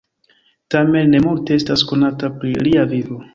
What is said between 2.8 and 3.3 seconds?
vivo.